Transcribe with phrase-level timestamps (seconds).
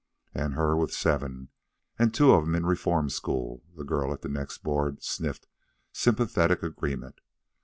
[0.33, 1.49] "An' her with seven,
[1.99, 5.45] an' two of 'em in reform school," the girl at the next board sniffed
[5.93, 7.21] sympathetic agreement.